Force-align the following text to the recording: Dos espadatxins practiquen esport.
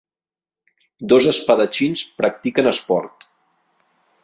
Dos 1.13 1.27
espadatxins 1.33 2.03
practiquen 2.23 2.73
esport. 2.75 3.31